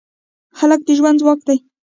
[0.59, 1.57] هلک د ژوند ځواک دی.